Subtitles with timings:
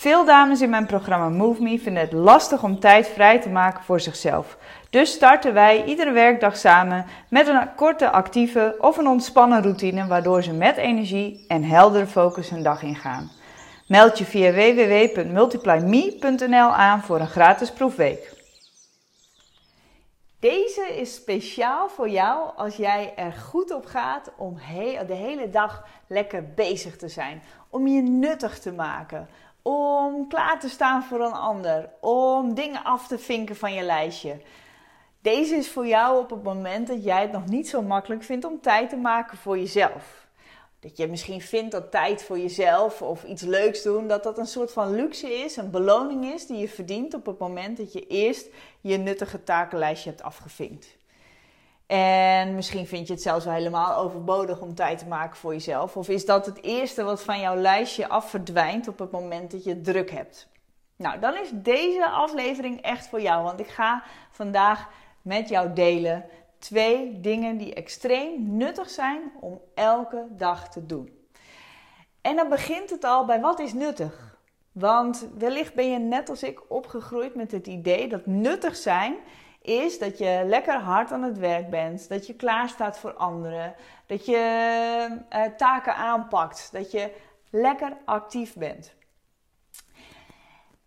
[0.00, 3.84] Veel dames in mijn programma Move Me vinden het lastig om tijd vrij te maken
[3.84, 4.56] voor zichzelf.
[4.90, 10.42] Dus starten wij iedere werkdag samen met een korte actieve of een ontspannen routine waardoor
[10.42, 13.30] ze met energie en heldere focus hun dag ingaan.
[13.86, 18.32] Meld je via www.multiplyme.nl aan voor een gratis proefweek.
[20.38, 24.56] Deze is speciaal voor jou als jij er goed op gaat om
[25.06, 27.42] de hele dag lekker bezig te zijn.
[27.70, 29.28] Om je nuttig te maken.
[29.62, 31.90] Om klaar te staan voor een ander.
[32.00, 34.40] Om dingen af te vinken van je lijstje.
[35.22, 38.44] Deze is voor jou op het moment dat jij het nog niet zo makkelijk vindt
[38.44, 40.28] om tijd te maken voor jezelf.
[40.80, 44.46] Dat je misschien vindt dat tijd voor jezelf of iets leuks doen, dat dat een
[44.46, 48.06] soort van luxe is, een beloning is die je verdient op het moment dat je
[48.06, 48.48] eerst
[48.80, 50.98] je nuttige takenlijstje hebt afgevinkt.
[51.90, 55.96] En misschien vind je het zelfs wel helemaal overbodig om tijd te maken voor jezelf.
[55.96, 59.80] Of is dat het eerste wat van jouw lijstje afverdwijnt op het moment dat je
[59.80, 60.48] druk hebt?
[60.96, 63.42] Nou, dan is deze aflevering echt voor jou.
[63.42, 64.88] Want ik ga vandaag
[65.22, 66.24] met jou delen
[66.58, 71.18] twee dingen die extreem nuttig zijn om elke dag te doen.
[72.20, 74.38] En dan begint het al bij wat is nuttig?
[74.72, 79.16] Want wellicht ben je net als ik opgegroeid met het idee dat nuttig zijn
[79.62, 83.74] is dat je lekker hard aan het werk bent, dat je klaar staat voor anderen,
[84.06, 87.12] dat je uh, taken aanpakt, dat je
[87.50, 88.92] lekker actief bent.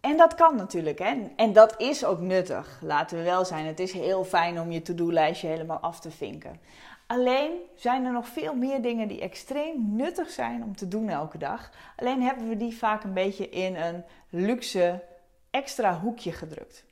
[0.00, 1.32] En dat kan natuurlijk, hè?
[1.36, 2.78] En dat is ook nuttig.
[2.80, 3.66] Laten we wel zijn.
[3.66, 6.60] Het is heel fijn om je to-do-lijstje helemaal af te vinken.
[7.06, 11.38] Alleen zijn er nog veel meer dingen die extreem nuttig zijn om te doen elke
[11.38, 11.70] dag.
[11.96, 15.02] Alleen hebben we die vaak een beetje in een luxe
[15.50, 16.84] extra hoekje gedrukt.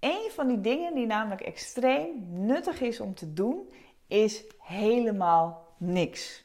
[0.00, 3.72] Een van die dingen die namelijk extreem nuttig is om te doen,
[4.06, 6.44] is helemaal niks.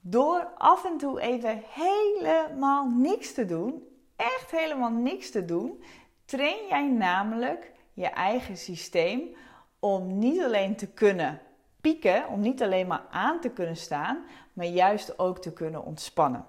[0.00, 3.86] Door af en toe even helemaal niks te doen,
[4.16, 5.82] echt helemaal niks te doen,
[6.24, 9.36] train jij namelijk je eigen systeem
[9.78, 11.40] om niet alleen te kunnen
[11.80, 16.46] pieken, om niet alleen maar aan te kunnen staan, maar juist ook te kunnen ontspannen.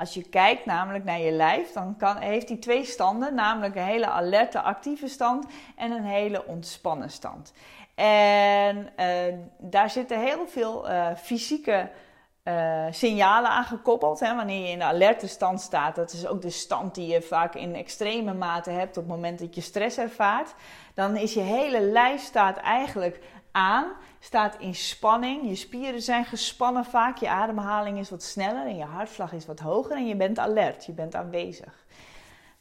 [0.00, 3.82] Als je kijkt namelijk naar je lijf, dan kan, heeft hij twee standen, namelijk een
[3.82, 5.46] hele alerte actieve stand
[5.76, 7.52] en een hele ontspannen stand.
[7.94, 11.90] En uh, daar zitten heel veel uh, fysieke
[12.44, 14.20] uh, signalen aan gekoppeld.
[14.20, 17.22] Hè, wanneer je in de alerte stand staat, dat is ook de stand die je
[17.22, 20.54] vaak in extreme mate hebt op het moment dat je stress ervaart.
[20.94, 23.20] Dan is je hele lijf staat eigenlijk
[23.52, 25.48] aan, staat in spanning.
[25.48, 29.60] Je spieren zijn gespannen vaak, je ademhaling is wat sneller en je hartslag is wat
[29.60, 31.84] hoger en je bent alert, je bent aanwezig.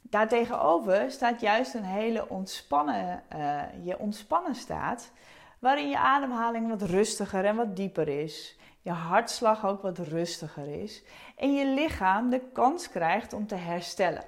[0.02, 5.12] Daartegenover staat juist een hele ontspannen, uh, je ontspannen staat,
[5.60, 11.04] waarin je ademhaling wat rustiger en wat dieper is je hartslag ook wat rustiger is
[11.36, 14.24] en je lichaam de kans krijgt om te herstellen.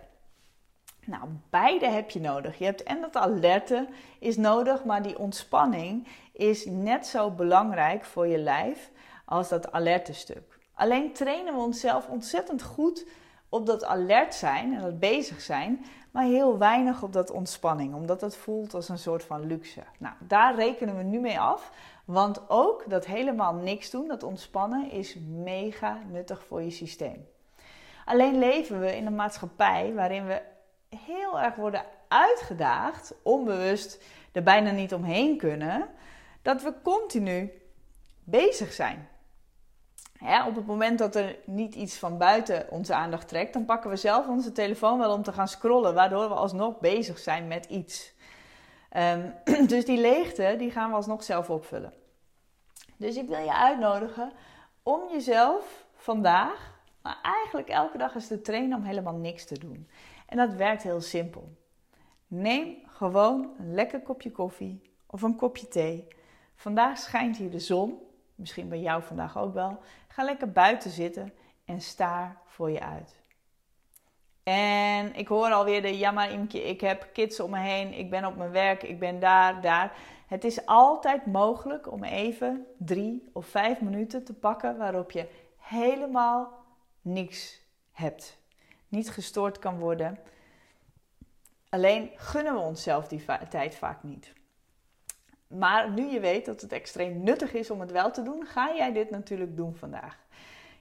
[1.06, 2.57] Nou, beide heb je nodig.
[2.57, 3.88] Je hebt en dat alerte
[4.19, 8.91] is nodig, maar die ontspanning is net zo belangrijk voor je lijf
[9.25, 10.59] als dat alerte stuk.
[10.73, 13.06] Alleen trainen we onszelf ontzettend goed
[13.50, 18.22] op dat alert zijn en dat bezig zijn, maar heel weinig op dat ontspanning, omdat
[18.22, 19.83] het voelt als een soort van luxe.
[19.97, 21.72] Nou, daar rekenen we nu mee af,
[22.06, 27.28] want ook dat helemaal niks doen, dat ontspannen, is mega nuttig voor je systeem.
[28.06, 30.41] Alleen leven we in een maatschappij waarin we
[30.97, 35.90] heel erg worden uitgedaagd, onbewust er bijna niet omheen kunnen,
[36.41, 37.52] dat we continu
[38.24, 39.09] bezig zijn.
[40.47, 43.95] op het moment dat er niet iets van buiten onze aandacht trekt, dan pakken we
[43.95, 48.13] zelf onze telefoon wel om te gaan scrollen, waardoor we alsnog bezig zijn met iets.
[48.89, 49.30] Ehm,
[49.68, 51.94] dus die leegte, die gaan we alsnog zelf opvullen.
[52.98, 54.31] Dus ik wil je uitnodigen
[54.83, 59.88] om jezelf vandaag, maar eigenlijk elke dag eens te trainen om helemaal niks te doen.
[60.31, 61.57] En dat werkt heel simpel.
[62.28, 66.07] Neem gewoon een lekker kopje koffie of een kopje thee.
[66.56, 68.00] Vandaag schijnt hier de zon,
[68.36, 69.80] misschien bij jou vandaag ook wel.
[70.07, 71.33] Ga lekker buiten zitten
[71.66, 73.22] en staar voor je uit.
[74.44, 78.10] En ik hoor alweer de ja maar Imke, ik heb kids om me heen, ik
[78.10, 79.98] ben op mijn werk, ik ben daar, daar.
[80.28, 86.66] Het is altijd mogelijk om even drie of vijf minuten te pakken waarop je helemaal
[87.01, 87.62] niks
[87.92, 88.41] hebt.
[88.92, 90.20] Niet gestoord kan worden.
[91.70, 94.34] Alleen gunnen we onszelf die tijd vaak niet.
[95.48, 98.76] Maar nu je weet dat het extreem nuttig is om het wel te doen, ga
[98.76, 100.18] jij dit natuurlijk doen vandaag.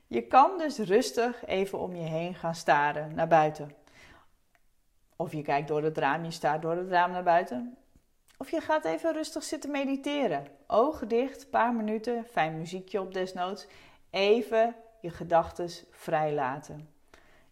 [0.06, 3.74] Je kan dus rustig even om je heen gaan staren naar buiten.
[5.16, 7.76] Of je kijkt door het raam, je staat door het raam naar buiten.
[8.36, 10.46] Of je gaat even rustig zitten mediteren.
[10.66, 13.66] Ogen dicht, paar minuten, fijn muziekje op desnoods.
[14.10, 16.88] Even je gedachten vrij laten.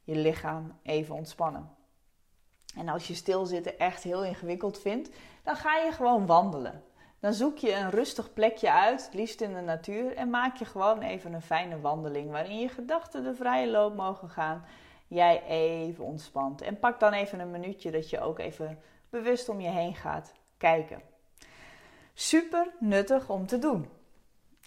[0.08, 1.70] Je lichaam even ontspannen.
[2.76, 5.10] En als je stilzitten echt heel ingewikkeld vindt,
[5.42, 6.82] dan ga je gewoon wandelen.
[7.20, 11.02] Dan zoek je een rustig plekje uit, liefst in de natuur, en maak je gewoon
[11.02, 14.64] even een fijne wandeling waarin je gedachten de vrije loop mogen gaan.
[15.06, 16.60] Jij even ontspant.
[16.60, 18.78] En pak dan even een minuutje dat je ook even
[19.10, 21.02] bewust om je heen gaat kijken.
[22.14, 23.97] Super nuttig om te doen.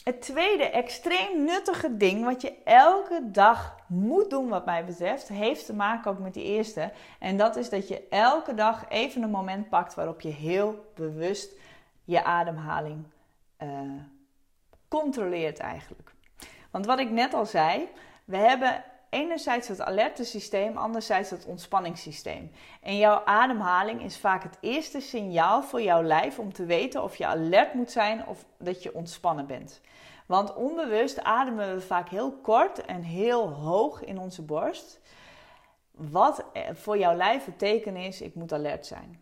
[0.03, 5.65] Het tweede extreem nuttige ding wat je elke dag moet doen, wat mij betreft, heeft
[5.65, 6.91] te maken ook met die eerste.
[7.19, 11.51] En dat is dat je elke dag even een moment pakt waarop je heel bewust
[12.03, 13.03] je ademhaling
[13.63, 13.69] uh,
[14.87, 16.13] controleert eigenlijk.
[16.71, 17.89] Want wat ik net al zei,
[18.25, 22.51] we hebben enerzijds het alerte systeem, anderzijds het ontspanningssysteem.
[22.81, 27.15] En jouw ademhaling is vaak het eerste signaal voor jouw lijf om te weten of
[27.15, 29.81] je alert moet zijn of dat je ontspannen bent.
[30.25, 34.99] Want onbewust ademen we vaak heel kort en heel hoog in onze borst.
[35.91, 39.20] Wat voor jouw lijf het teken is, ik moet alert zijn.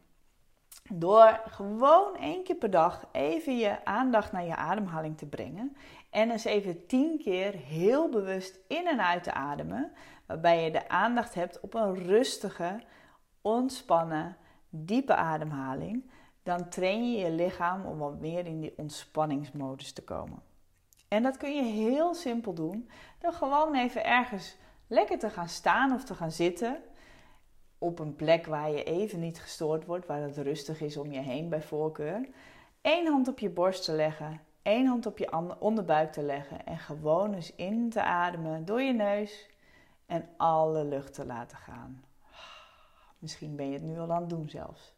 [0.94, 5.76] Door gewoon één keer per dag even je aandacht naar je ademhaling te brengen.
[6.10, 9.92] En eens even tien keer heel bewust in en uit te ademen.
[10.26, 12.80] Waarbij je de aandacht hebt op een rustige,
[13.42, 14.38] ontspannen,
[14.70, 16.10] diepe ademhaling.
[16.44, 20.42] Dan train je je lichaam om wat meer in die ontspanningsmodus te komen.
[21.08, 22.90] En dat kun je heel simpel doen.
[23.20, 24.58] Door gewoon even ergens
[24.88, 26.78] lekker te gaan staan of te gaan zitten
[27.80, 31.20] op een plek waar je even niet gestoord wordt, waar het rustig is om je
[31.20, 32.28] heen bij voorkeur.
[32.82, 36.78] Eén hand op je borst te leggen, één hand op je onderbuik te leggen en
[36.78, 39.50] gewoon eens in te ademen door je neus
[40.06, 42.04] en alle lucht te laten gaan.
[43.20, 44.94] Misschien ben je het nu al aan het doen zelfs.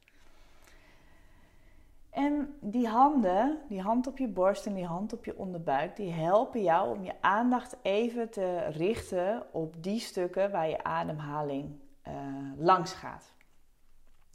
[2.10, 6.12] En die handen, die hand op je borst en die hand op je onderbuik, die
[6.12, 12.14] helpen jou om je aandacht even te richten op die stukken waar je ademhaling uh,
[12.58, 13.34] langs gaat.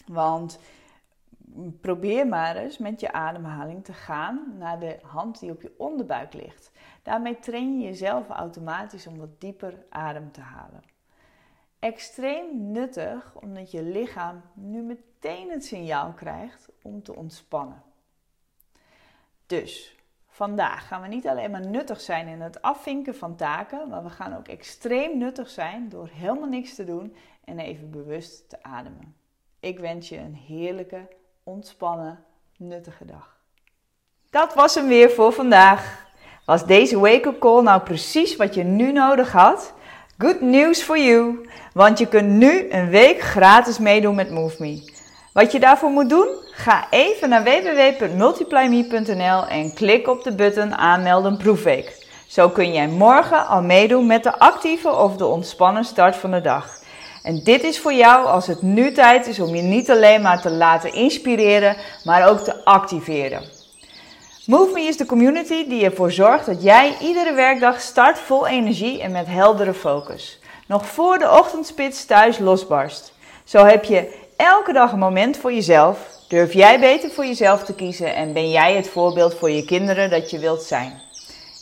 [0.06, 0.58] Want
[1.80, 6.32] probeer maar eens met je ademhaling te gaan naar de hand die op je onderbuik
[6.32, 6.70] ligt.
[7.02, 10.82] Daarmee train je jezelf automatisch om wat dieper adem te halen.
[11.78, 17.82] Extreem nuttig omdat je lichaam nu meteen het signaal krijgt om te ontspannen.
[19.46, 19.95] Dus
[20.37, 24.11] vandaag gaan we niet alleen maar nuttig zijn in het afvinken van taken, maar we
[24.11, 29.15] gaan ook extreem nuttig zijn door helemaal niks te doen en even bewust te ademen.
[29.61, 31.09] Ik wens je een heerlijke,
[31.44, 32.25] ontspannen,
[32.56, 33.37] nuttige dag.
[34.31, 36.06] Dat was hem weer voor vandaag.
[36.44, 39.75] Was deze wake-up call nou precies wat je nu nodig had?
[40.19, 44.93] Good news for you, want je kunt nu een week gratis meedoen met MoveMe.
[45.33, 46.45] Wat je daarvoor moet doen?
[46.58, 52.06] Ga even naar www.multiplyme.nl en klik op de button aanmelden proefweek.
[52.26, 56.40] Zo kun jij morgen al meedoen met de actieve of de ontspannen start van de
[56.40, 56.83] dag.
[57.23, 60.40] En dit is voor jou als het nu tijd is om je niet alleen maar
[60.40, 63.42] te laten inspireren, maar ook te activeren.
[64.47, 69.12] MoveMe is de community die ervoor zorgt dat jij iedere werkdag start vol energie en
[69.12, 70.38] met heldere focus.
[70.66, 73.12] Nog voor de ochtendspits thuis losbarst.
[73.45, 76.15] Zo heb je elke dag een moment voor jezelf.
[76.28, 80.11] Durf jij beter voor jezelf te kiezen en ben jij het voorbeeld voor je kinderen
[80.11, 81.00] dat je wilt zijn.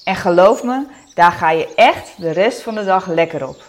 [0.04, 3.62] En geloof me, daar ga je echt de rest van de dag lekker op.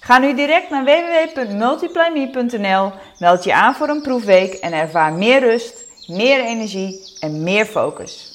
[0.00, 5.84] Ga nu direct naar www.multiplyme.nl, meld je aan voor een proefweek en ervaar meer rust,
[6.06, 8.33] meer energie en meer focus.